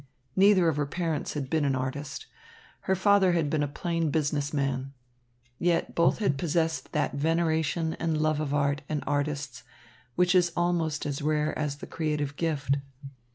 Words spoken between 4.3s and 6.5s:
man. Yet both had